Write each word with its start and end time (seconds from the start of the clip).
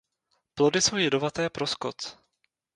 Plody 0.55 0.81
jsou 0.81 0.95
jedovaté 0.97 1.49
pro 1.49 1.67
skot. 1.67 1.97